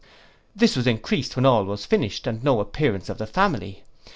[0.55, 3.83] This was encreased when all was finished, and no appearance of the family.